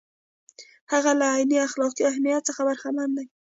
هغه 0.91 1.11
له 1.19 1.25
عیني 1.33 1.57
اخلاقي 1.67 2.03
اهمیت 2.11 2.41
څخه 2.49 2.61
برخمن 2.67 3.09
دی. 3.17 3.25